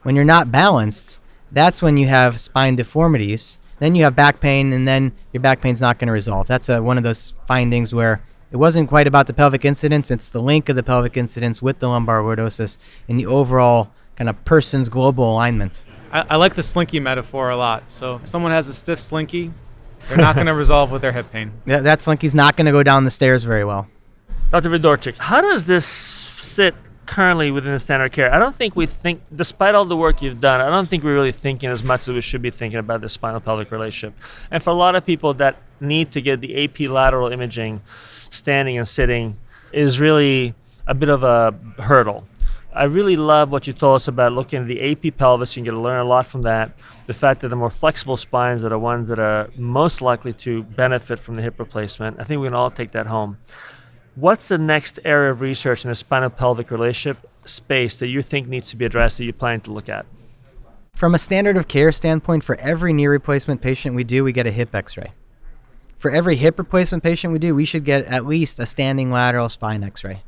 when 0.02 0.16
you're 0.16 0.24
not 0.24 0.50
balanced, 0.50 1.20
that's 1.52 1.80
when 1.80 1.96
you 1.96 2.08
have 2.08 2.40
spine 2.40 2.74
deformities. 2.74 3.60
Then 3.82 3.96
you 3.96 4.04
have 4.04 4.14
back 4.14 4.38
pain, 4.38 4.72
and 4.72 4.86
then 4.86 5.10
your 5.32 5.40
back 5.40 5.60
pain's 5.60 5.80
not 5.80 5.98
going 5.98 6.06
to 6.06 6.12
resolve. 6.12 6.46
That's 6.46 6.68
a, 6.68 6.80
one 6.80 6.98
of 6.98 7.02
those 7.02 7.34
findings 7.48 7.92
where 7.92 8.22
it 8.52 8.56
wasn't 8.56 8.88
quite 8.88 9.08
about 9.08 9.26
the 9.26 9.34
pelvic 9.34 9.64
incidence, 9.64 10.12
it's 10.12 10.30
the 10.30 10.40
link 10.40 10.68
of 10.68 10.76
the 10.76 10.84
pelvic 10.84 11.16
incidence 11.16 11.60
with 11.60 11.80
the 11.80 11.88
lumbar 11.88 12.22
lordosis 12.22 12.76
in 13.08 13.16
the 13.16 13.26
overall 13.26 13.90
kind 14.14 14.30
of 14.30 14.44
person's 14.44 14.88
global 14.88 15.32
alignment. 15.32 15.82
I, 16.12 16.24
I 16.30 16.36
like 16.36 16.54
the 16.54 16.62
slinky 16.62 17.00
metaphor 17.00 17.50
a 17.50 17.56
lot. 17.56 17.82
So, 17.90 18.20
if 18.22 18.28
someone 18.28 18.52
has 18.52 18.68
a 18.68 18.72
stiff 18.72 19.00
slinky, 19.00 19.50
they're 20.08 20.16
not 20.16 20.36
going 20.36 20.46
to 20.52 20.54
resolve 20.54 20.92
with 20.92 21.02
their 21.02 21.10
hip 21.10 21.32
pain. 21.32 21.50
Yeah, 21.66 21.80
that 21.80 22.02
slinky's 22.02 22.36
not 22.36 22.56
going 22.56 22.66
to 22.66 22.72
go 22.72 22.84
down 22.84 23.02
the 23.02 23.10
stairs 23.10 23.42
very 23.42 23.64
well. 23.64 23.88
Dr. 24.52 24.70
Vigdorchik, 24.70 25.18
how 25.18 25.40
does 25.40 25.64
this 25.64 25.86
sit 25.86 26.76
currently 27.06 27.50
within 27.50 27.72
the 27.72 27.80
standard 27.80 28.06
of 28.06 28.12
care? 28.12 28.32
I 28.32 28.38
don't 28.38 28.54
think 28.54 28.76
we 28.76 28.86
think, 28.86 29.22
despite 29.34 29.74
all 29.74 29.84
the 29.84 29.96
work 29.96 30.22
you've 30.22 30.40
done, 30.40 30.60
I 30.60 30.68
don't 30.68 30.88
think 30.88 31.04
we're 31.04 31.14
really 31.14 31.32
thinking 31.32 31.70
as 31.70 31.82
much 31.82 32.02
as 32.02 32.08
we 32.08 32.20
should 32.20 32.42
be 32.42 32.50
thinking 32.50 32.78
about 32.78 33.00
the 33.00 33.08
spinal 33.08 33.40
pelvic 33.40 33.70
relationship. 33.70 34.18
And 34.50 34.62
for 34.62 34.70
a 34.70 34.74
lot 34.74 34.94
of 34.94 35.04
people 35.04 35.34
that 35.34 35.56
need 35.80 36.12
to 36.12 36.20
get 36.20 36.40
the 36.40 36.64
AP 36.64 36.80
lateral 36.90 37.32
imaging, 37.32 37.82
standing 38.30 38.78
and 38.78 38.86
sitting, 38.86 39.38
is 39.72 39.98
really 40.00 40.54
a 40.86 40.94
bit 40.94 41.08
of 41.08 41.24
a 41.24 41.54
hurdle. 41.78 42.26
I 42.74 42.84
really 42.84 43.16
love 43.16 43.50
what 43.50 43.66
you 43.66 43.74
told 43.74 43.96
us 43.96 44.08
about 44.08 44.32
looking 44.32 44.62
at 44.62 44.66
the 44.66 44.92
AP 44.92 45.18
pelvis. 45.18 45.56
You 45.56 45.64
can 45.64 45.82
learn 45.82 46.00
a 46.00 46.04
lot 46.04 46.26
from 46.26 46.42
that. 46.42 46.72
The 47.06 47.12
fact 47.12 47.40
that 47.40 47.48
the 47.48 47.56
more 47.56 47.68
flexible 47.68 48.16
spines 48.16 48.64
are 48.64 48.70
the 48.70 48.78
ones 48.78 49.08
that 49.08 49.18
are 49.18 49.50
most 49.56 50.00
likely 50.00 50.32
to 50.34 50.62
benefit 50.62 51.18
from 51.18 51.34
the 51.34 51.42
hip 51.42 51.58
replacement. 51.58 52.18
I 52.18 52.24
think 52.24 52.40
we 52.40 52.46
can 52.46 52.54
all 52.54 52.70
take 52.70 52.92
that 52.92 53.06
home. 53.06 53.36
What's 54.14 54.48
the 54.48 54.58
next 54.58 55.00
area 55.06 55.30
of 55.30 55.40
research 55.40 55.86
in 55.86 55.88
the 55.88 55.94
spinal 55.94 56.28
pelvic 56.28 56.70
relationship 56.70 57.26
space 57.46 57.96
that 57.98 58.08
you 58.08 58.20
think 58.20 58.46
needs 58.46 58.68
to 58.68 58.76
be 58.76 58.84
addressed 58.84 59.16
that 59.16 59.24
you 59.24 59.32
plan 59.32 59.62
to 59.62 59.72
look 59.72 59.88
at? 59.88 60.04
From 60.94 61.14
a 61.14 61.18
standard 61.18 61.56
of 61.56 61.66
care 61.66 61.90
standpoint, 61.92 62.44
for 62.44 62.56
every 62.56 62.92
knee 62.92 63.06
replacement 63.06 63.62
patient 63.62 63.96
we 63.96 64.04
do, 64.04 64.22
we 64.22 64.32
get 64.32 64.46
a 64.46 64.50
hip 64.50 64.74
x 64.74 64.98
ray. 64.98 65.12
for 65.96 66.10
every 66.10 66.36
hip 66.36 66.58
replacement 66.58 67.02
patient 67.02 67.32
we 67.32 67.38
do, 67.38 67.54
we 67.54 67.64
should 67.64 67.84
get 67.84 68.04
at 68.04 68.26
least 68.26 68.58
a 68.58 68.66
standing 68.66 69.10
lateral 69.10 69.48
spine 69.48 69.82
x 69.82 70.04
ray. 70.04 70.22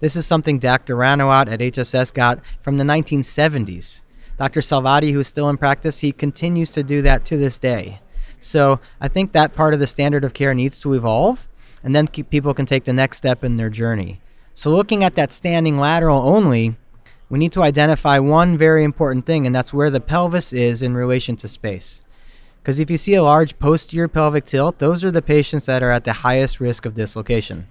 This 0.00 0.16
is 0.16 0.26
something 0.26 0.58
Dr. 0.58 0.96
Ranawat 0.96 1.48
at 1.48 1.60
HSS 1.60 2.12
got 2.12 2.40
from 2.60 2.78
the 2.78 2.84
1970s. 2.84 4.02
Dr. 4.36 4.60
Salvati, 4.60 5.12
who's 5.12 5.28
still 5.28 5.48
in 5.48 5.58
practice, 5.58 6.00
he 6.00 6.10
continues 6.10 6.72
to 6.72 6.82
do 6.82 7.02
that 7.02 7.24
to 7.26 7.36
this 7.36 7.58
day. 7.58 8.00
So 8.40 8.80
I 9.00 9.06
think 9.06 9.32
that 9.32 9.54
part 9.54 9.74
of 9.74 9.80
the 9.80 9.86
standard 9.86 10.24
of 10.24 10.34
care 10.34 10.54
needs 10.54 10.80
to 10.80 10.94
evolve, 10.94 11.46
and 11.82 11.94
then 11.94 12.06
people 12.08 12.54
can 12.54 12.66
take 12.66 12.84
the 12.84 12.92
next 12.92 13.18
step 13.18 13.44
in 13.44 13.54
their 13.54 13.70
journey. 13.70 14.20
So 14.54 14.70
looking 14.70 15.04
at 15.04 15.14
that 15.14 15.32
standing 15.32 15.78
lateral 15.78 16.20
only, 16.20 16.76
we 17.30 17.38
need 17.38 17.52
to 17.52 17.62
identify 17.62 18.18
one 18.18 18.56
very 18.56 18.84
important 18.84 19.26
thing, 19.26 19.46
and 19.46 19.54
that's 19.54 19.72
where 19.72 19.90
the 19.90 20.00
pelvis 20.00 20.52
is 20.52 20.82
in 20.82 20.94
relation 20.94 21.36
to 21.36 21.48
space. 21.48 22.02
Because 22.60 22.80
if 22.80 22.90
you 22.90 22.98
see 22.98 23.14
a 23.14 23.22
large 23.22 23.58
posterior 23.58 24.08
pelvic 24.08 24.44
tilt, 24.44 24.78
those 24.78 25.04
are 25.04 25.10
the 25.10 25.22
patients 25.22 25.66
that 25.66 25.82
are 25.82 25.90
at 25.90 26.04
the 26.04 26.12
highest 26.12 26.60
risk 26.60 26.84
of 26.84 26.94
dislocation. 26.94 27.66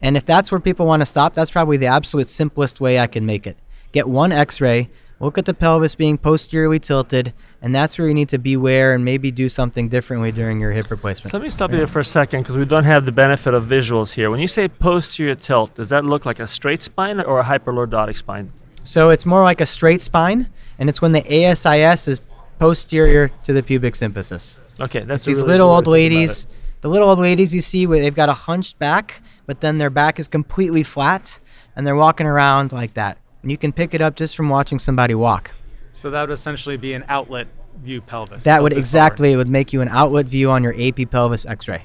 And 0.00 0.16
if 0.16 0.24
that's 0.24 0.52
where 0.52 0.60
people 0.60 0.86
want 0.86 1.00
to 1.00 1.06
stop, 1.06 1.34
that's 1.34 1.50
probably 1.50 1.76
the 1.76 1.86
absolute 1.86 2.28
simplest 2.28 2.80
way 2.80 2.98
I 2.98 3.06
can 3.06 3.26
make 3.26 3.46
it. 3.46 3.56
Get 3.92 4.08
one 4.08 4.32
x 4.32 4.60
ray, 4.60 4.90
look 5.20 5.38
at 5.38 5.44
the 5.44 5.54
pelvis 5.54 5.94
being 5.94 6.18
posteriorly 6.18 6.78
tilted, 6.78 7.32
and 7.60 7.74
that's 7.74 7.98
where 7.98 8.08
you 8.08 8.14
need 8.14 8.28
to 8.28 8.38
beware 8.38 8.94
and 8.94 9.04
maybe 9.04 9.30
do 9.30 9.48
something 9.48 9.88
differently 9.88 10.32
during 10.32 10.60
your 10.60 10.72
hip 10.72 10.90
replacement. 10.90 11.32
So 11.32 11.38
let 11.38 11.44
me 11.44 11.50
stop 11.50 11.70
you 11.72 11.78
there 11.78 11.86
for 11.86 12.00
a 12.00 12.04
second 12.04 12.42
because 12.42 12.56
we 12.56 12.64
don't 12.64 12.84
have 12.84 13.04
the 13.04 13.12
benefit 13.12 13.54
of 13.54 13.64
visuals 13.64 14.12
here. 14.12 14.30
When 14.30 14.40
you 14.40 14.48
say 14.48 14.68
posterior 14.68 15.34
tilt, 15.34 15.74
does 15.74 15.88
that 15.88 16.04
look 16.04 16.24
like 16.24 16.38
a 16.38 16.46
straight 16.46 16.82
spine 16.82 17.20
or 17.20 17.40
a 17.40 17.44
hyperlordotic 17.44 18.16
spine? 18.16 18.52
So 18.84 19.10
it's 19.10 19.26
more 19.26 19.42
like 19.42 19.60
a 19.60 19.66
straight 19.66 20.02
spine, 20.02 20.48
and 20.78 20.88
it's 20.88 21.02
when 21.02 21.12
the 21.12 21.22
ASIS 21.22 22.08
is 22.08 22.20
posterior 22.58 23.28
to 23.44 23.52
the 23.52 23.62
pubic 23.62 23.94
symphysis. 23.94 24.58
Okay, 24.80 25.00
that's 25.00 25.24
these 25.24 25.38
really 25.38 25.48
little 25.48 25.70
old 25.70 25.86
ladies. 25.86 26.46
The 26.80 26.88
little 26.88 27.08
old 27.08 27.18
ladies 27.18 27.52
you 27.52 27.60
see 27.60 27.88
where 27.88 28.00
they've 28.00 28.14
got 28.14 28.28
a 28.28 28.34
hunched 28.34 28.78
back, 28.78 29.20
but 29.46 29.60
then 29.60 29.78
their 29.78 29.90
back 29.90 30.20
is 30.20 30.28
completely 30.28 30.84
flat, 30.84 31.40
and 31.74 31.84
they're 31.84 31.96
walking 31.96 32.26
around 32.26 32.72
like 32.72 32.94
that. 32.94 33.18
And 33.42 33.50
you 33.50 33.58
can 33.58 33.72
pick 33.72 33.94
it 33.94 34.00
up 34.00 34.16
just 34.16 34.36
from 34.36 34.48
watching 34.48 34.78
somebody 34.78 35.14
walk. 35.14 35.52
So 35.92 36.10
that 36.10 36.22
would 36.22 36.34
essentially 36.34 36.76
be 36.76 36.94
an 36.94 37.04
outlet 37.08 37.48
view 37.82 38.00
pelvis. 38.00 38.44
That 38.44 38.62
would 38.62 38.72
exactly. 38.72 39.28
Forward. 39.28 39.34
It 39.34 39.36
would 39.38 39.48
make 39.48 39.72
you 39.72 39.80
an 39.80 39.88
outlet 39.88 40.26
view 40.26 40.50
on 40.50 40.62
your 40.62 40.74
AP 40.78 41.10
pelvis 41.10 41.46
X-ray. 41.46 41.84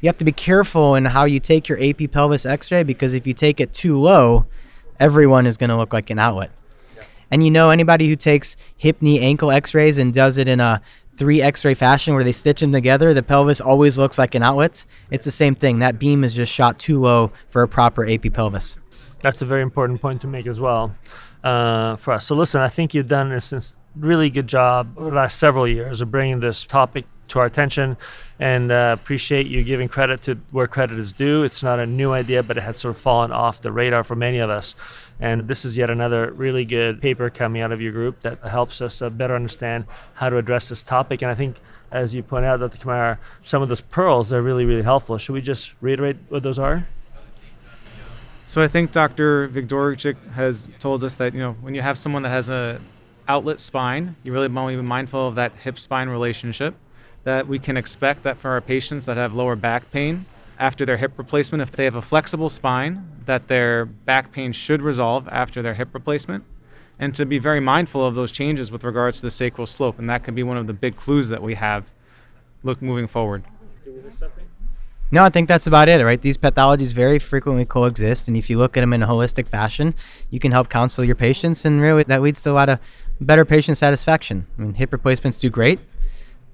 You 0.00 0.08
have 0.08 0.18
to 0.18 0.24
be 0.24 0.32
careful 0.32 0.94
in 0.96 1.04
how 1.04 1.24
you 1.24 1.40
take 1.40 1.68
your 1.68 1.82
AP 1.82 2.10
pelvis 2.10 2.44
X-ray 2.44 2.82
because 2.82 3.14
if 3.14 3.26
you 3.26 3.34
take 3.34 3.60
it 3.60 3.72
too 3.72 3.98
low, 3.98 4.46
everyone 4.98 5.46
is 5.46 5.56
going 5.56 5.70
to 5.70 5.76
look 5.76 5.92
like 5.92 6.10
an 6.10 6.18
outlet. 6.18 6.50
And 7.30 7.42
you 7.42 7.50
know, 7.50 7.70
anybody 7.70 8.08
who 8.08 8.16
takes 8.16 8.56
hip, 8.76 9.00
knee, 9.00 9.18
ankle 9.20 9.50
x 9.50 9.72
rays 9.72 9.96
and 9.96 10.12
does 10.12 10.36
it 10.36 10.48
in 10.48 10.60
a 10.60 10.82
three 11.14 11.40
x 11.40 11.64
ray 11.64 11.74
fashion 11.74 12.14
where 12.14 12.24
they 12.24 12.32
stitch 12.32 12.60
them 12.60 12.72
together, 12.72 13.14
the 13.14 13.22
pelvis 13.22 13.60
always 13.60 13.96
looks 13.96 14.18
like 14.18 14.34
an 14.34 14.42
outlet. 14.42 14.84
It's 15.10 15.24
the 15.24 15.30
same 15.30 15.54
thing. 15.54 15.78
That 15.78 15.98
beam 15.98 16.24
is 16.24 16.34
just 16.34 16.52
shot 16.52 16.78
too 16.78 17.00
low 17.00 17.32
for 17.48 17.62
a 17.62 17.68
proper 17.68 18.06
AP 18.06 18.32
pelvis. 18.34 18.76
That's 19.22 19.42
a 19.42 19.46
very 19.46 19.62
important 19.62 20.00
point 20.00 20.20
to 20.22 20.26
make 20.26 20.46
as 20.46 20.60
well 20.60 20.94
uh, 21.44 21.96
for 21.96 22.12
us. 22.12 22.26
So, 22.26 22.34
listen, 22.34 22.60
I 22.60 22.68
think 22.68 22.94
you've 22.94 23.08
done 23.08 23.32
a 23.32 23.40
really 23.96 24.30
good 24.30 24.46
job 24.46 24.94
over 24.96 25.10
the 25.10 25.16
last 25.16 25.38
several 25.38 25.66
years 25.66 26.00
of 26.00 26.10
bringing 26.10 26.40
this 26.40 26.64
topic 26.64 27.06
to 27.28 27.38
our 27.38 27.46
attention 27.46 27.96
and 28.38 28.70
uh, 28.70 28.96
appreciate 28.98 29.46
you 29.46 29.62
giving 29.62 29.88
credit 29.88 30.22
to 30.22 30.34
where 30.50 30.66
credit 30.66 30.98
is 30.98 31.12
due. 31.12 31.44
It's 31.44 31.62
not 31.62 31.78
a 31.78 31.86
new 31.86 32.12
idea, 32.12 32.42
but 32.42 32.56
it 32.56 32.62
has 32.62 32.78
sort 32.78 32.94
of 32.94 33.00
fallen 33.00 33.32
off 33.32 33.62
the 33.62 33.72
radar 33.72 34.04
for 34.04 34.16
many 34.16 34.38
of 34.38 34.50
us. 34.50 34.74
And 35.20 35.46
this 35.46 35.64
is 35.64 35.76
yet 35.76 35.88
another 35.88 36.32
really 36.32 36.64
good 36.64 37.00
paper 37.00 37.30
coming 37.30 37.62
out 37.62 37.72
of 37.72 37.80
your 37.80 37.92
group 37.92 38.20
that 38.22 38.40
helps 38.40 38.80
us 38.80 39.00
uh, 39.00 39.08
better 39.08 39.34
understand 39.36 39.86
how 40.14 40.28
to 40.28 40.36
address 40.36 40.68
this 40.68 40.82
topic. 40.82 41.22
And 41.22 41.30
I 41.30 41.34
think, 41.34 41.56
as 41.90 42.12
you 42.12 42.22
point 42.22 42.44
out, 42.44 42.60
Dr. 42.60 42.78
Kamara, 42.78 43.18
some 43.42 43.62
of 43.62 43.68
those 43.68 43.80
pearls 43.80 44.32
are 44.32 44.42
really, 44.42 44.64
really 44.64 44.82
helpful. 44.82 45.16
Should 45.18 45.32
we 45.32 45.40
just 45.40 45.74
reiterate 45.80 46.16
what 46.28 46.42
those 46.42 46.58
are? 46.58 46.86
So 48.52 48.60
I 48.60 48.68
think 48.68 48.92
Dr. 48.92 49.48
Vigdorchik 49.48 50.32
has 50.32 50.68
told 50.78 51.02
us 51.04 51.14
that 51.14 51.32
you 51.32 51.40
know 51.40 51.52
when 51.62 51.74
you 51.74 51.80
have 51.80 51.96
someone 51.96 52.22
that 52.24 52.28
has 52.28 52.50
a 52.50 52.82
outlet 53.26 53.60
spine, 53.60 54.14
you 54.24 54.32
really 54.34 54.48
want 54.48 54.74
to 54.74 54.76
be 54.76 54.86
mindful 54.86 55.26
of 55.26 55.36
that 55.36 55.52
hip 55.62 55.78
spine 55.78 56.10
relationship 56.10 56.74
that 57.24 57.48
we 57.48 57.58
can 57.58 57.78
expect 57.78 58.24
that 58.24 58.36
for 58.36 58.50
our 58.50 58.60
patients 58.60 59.06
that 59.06 59.16
have 59.16 59.32
lower 59.32 59.56
back 59.56 59.90
pain 59.90 60.26
after 60.58 60.84
their 60.84 60.98
hip 60.98 61.12
replacement, 61.16 61.62
if 61.62 61.72
they 61.72 61.84
have 61.84 61.94
a 61.94 62.02
flexible 62.02 62.50
spine, 62.50 63.22
that 63.24 63.48
their 63.48 63.86
back 63.86 64.32
pain 64.32 64.52
should 64.52 64.82
resolve 64.82 65.26
after 65.28 65.62
their 65.62 65.72
hip 65.72 65.88
replacement. 65.94 66.44
And 66.98 67.14
to 67.14 67.24
be 67.24 67.38
very 67.38 67.60
mindful 67.60 68.04
of 68.04 68.14
those 68.14 68.32
changes 68.32 68.70
with 68.70 68.84
regards 68.84 69.20
to 69.20 69.26
the 69.28 69.30
sacral 69.30 69.66
slope. 69.66 69.98
And 69.98 70.10
that 70.10 70.24
could 70.24 70.34
be 70.34 70.42
one 70.42 70.58
of 70.58 70.66
the 70.66 70.74
big 70.74 70.96
clues 70.96 71.30
that 71.30 71.42
we 71.42 71.54
have 71.54 71.86
look 72.62 72.82
moving 72.82 73.08
forward. 73.08 73.44
No, 75.12 75.22
I 75.24 75.28
think 75.28 75.46
that's 75.46 75.66
about 75.66 75.90
it, 75.90 76.02
right? 76.02 76.20
These 76.20 76.38
pathologies 76.38 76.94
very 76.94 77.18
frequently 77.18 77.66
coexist, 77.66 78.28
and 78.28 78.36
if 78.36 78.48
you 78.48 78.56
look 78.56 78.78
at 78.78 78.80
them 78.80 78.94
in 78.94 79.02
a 79.02 79.06
holistic 79.06 79.46
fashion, 79.46 79.94
you 80.30 80.40
can 80.40 80.52
help 80.52 80.70
counsel 80.70 81.04
your 81.04 81.14
patients, 81.14 81.66
and 81.66 81.82
really 81.82 82.02
that 82.04 82.22
leads 82.22 82.40
to 82.42 82.50
a 82.50 82.54
lot 82.54 82.70
of 82.70 82.78
better 83.20 83.44
patient 83.44 83.76
satisfaction. 83.76 84.46
I 84.58 84.62
mean, 84.62 84.72
hip 84.72 84.90
replacements 84.90 85.38
do 85.38 85.50
great, 85.50 85.80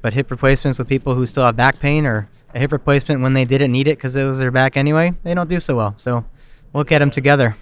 but 0.03 0.13
hip 0.13 0.29
replacements 0.29 0.77
with 0.81 0.89
people 0.89 1.15
who 1.15 1.25
still 1.25 1.45
have 1.45 1.55
back 1.55 1.79
pain 1.79 2.05
or 2.05 2.29
a 2.53 2.59
hip 2.59 2.73
replacement 2.73 3.21
when 3.21 3.35
they 3.35 3.45
didn't 3.45 3.71
need 3.71 3.87
it 3.87 3.97
because 3.97 4.17
it 4.17 4.25
was 4.25 4.41
their 4.41 4.51
back 4.51 4.77
anyway, 4.77 5.15
they 5.23 5.35
don't 5.35 5.49
do 5.49 5.61
so 5.61 5.77
well. 5.77 5.95
So 5.97 6.25
we'll 6.73 6.83
get 6.83 6.99
them 6.99 7.13
together. 7.13 7.57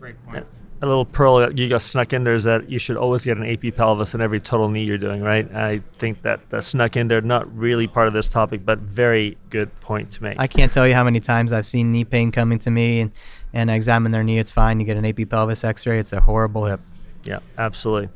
Great 0.00 0.16
point. 0.24 0.46
A 0.80 0.86
little 0.86 1.04
pearl 1.04 1.38
that 1.38 1.58
you 1.58 1.68
got 1.68 1.82
snuck 1.82 2.12
in 2.12 2.22
there 2.22 2.34
is 2.34 2.44
that 2.44 2.70
you 2.70 2.78
should 2.78 2.96
always 2.96 3.24
get 3.24 3.36
an 3.36 3.44
AP 3.44 3.74
pelvis 3.74 4.14
in 4.14 4.20
every 4.20 4.40
total 4.40 4.68
knee 4.68 4.84
you're 4.84 4.96
doing, 4.96 5.22
right? 5.22 5.52
I 5.52 5.80
think 5.94 6.22
that 6.22 6.48
that 6.50 6.62
snuck 6.62 6.96
in 6.96 7.08
there, 7.08 7.20
not 7.20 7.52
really 7.56 7.88
part 7.88 8.06
of 8.06 8.12
this 8.12 8.28
topic, 8.28 8.64
but 8.64 8.78
very 8.78 9.36
good 9.50 9.74
point 9.80 10.12
to 10.12 10.22
make. 10.22 10.38
I 10.38 10.46
can't 10.46 10.72
tell 10.72 10.86
you 10.86 10.94
how 10.94 11.02
many 11.02 11.18
times 11.18 11.52
I've 11.52 11.66
seen 11.66 11.90
knee 11.90 12.04
pain 12.04 12.30
coming 12.30 12.60
to 12.60 12.70
me 12.70 13.00
and, 13.00 13.10
and 13.52 13.70
I 13.70 13.74
examine 13.74 14.12
their 14.12 14.22
knee, 14.22 14.38
it's 14.38 14.52
fine. 14.52 14.78
You 14.78 14.86
get 14.86 14.96
an 14.96 15.04
AP 15.04 15.28
pelvis 15.28 15.64
x 15.64 15.84
ray, 15.84 15.98
it's 15.98 16.12
a 16.12 16.20
horrible 16.20 16.66
hip. 16.66 16.80
Yeah, 17.24 17.40
absolutely. 17.58 18.08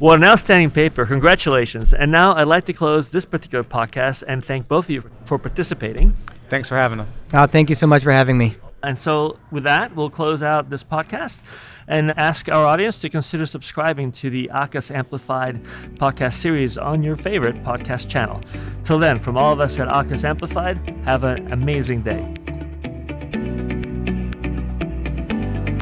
Well, 0.00 0.14
an 0.14 0.24
outstanding 0.24 0.70
paper. 0.70 1.06
Congratulations. 1.06 1.94
And 1.94 2.10
now 2.10 2.34
I'd 2.34 2.48
like 2.48 2.64
to 2.66 2.72
close 2.72 3.10
this 3.10 3.24
particular 3.24 3.64
podcast 3.64 4.24
and 4.26 4.44
thank 4.44 4.68
both 4.68 4.86
of 4.86 4.90
you 4.90 5.10
for 5.24 5.38
participating. 5.38 6.16
Thanks 6.48 6.68
for 6.68 6.76
having 6.76 7.00
us. 7.00 7.16
Oh, 7.32 7.46
thank 7.46 7.68
you 7.68 7.74
so 7.76 7.86
much 7.86 8.02
for 8.02 8.12
having 8.12 8.36
me. 8.36 8.56
And 8.82 8.98
so, 8.98 9.38
with 9.50 9.64
that, 9.64 9.96
we'll 9.96 10.10
close 10.10 10.42
out 10.42 10.70
this 10.70 10.84
podcast 10.84 11.42
and 11.88 12.16
ask 12.18 12.48
our 12.48 12.64
audience 12.64 12.98
to 13.00 13.08
consider 13.08 13.46
subscribing 13.46 14.12
to 14.12 14.30
the 14.30 14.50
AAHKS 14.52 14.94
Amplified 14.94 15.62
podcast 15.94 16.34
series 16.34 16.78
on 16.78 17.02
your 17.02 17.16
favorite 17.16 17.64
podcast 17.64 18.08
channel. 18.08 18.40
Till 18.84 18.98
then, 18.98 19.18
from 19.18 19.36
all 19.36 19.52
of 19.52 19.60
us 19.60 19.78
at 19.78 19.88
AAHKS 19.88 20.24
Amplified, 20.24 20.78
have 21.04 21.24
an 21.24 21.52
amazing 21.52 22.02
day. 22.02 22.32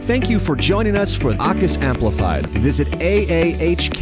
Thank 0.06 0.30
you 0.30 0.38
for 0.38 0.54
joining 0.54 0.94
us 0.94 1.12
for 1.12 1.32
AAHKS 1.32 1.82
Amplified. 1.82 2.46
Visit 2.46 2.86
aahks.org 3.00 3.98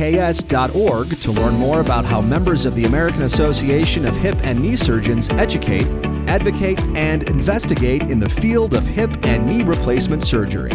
to 1.09 1.33
learn 1.33 1.55
more 1.55 1.81
about 1.81 2.05
how 2.05 2.21
members 2.21 2.67
of 2.67 2.75
the 2.75 2.85
American 2.85 3.23
Association 3.23 4.05
of 4.05 4.15
Hip 4.17 4.37
and 4.43 4.61
Knee 4.61 4.77
Surgeons 4.77 5.31
educate, 5.31 5.87
advocate, 6.29 6.81
and 6.97 7.23
investigate 7.25 8.03
in 8.03 8.21
the 8.21 8.29
field 8.29 8.75
of 8.75 8.87
hip 8.87 9.17
and 9.25 9.47
knee 9.47 9.63
replacement 9.63 10.23
surgery. 10.23 10.73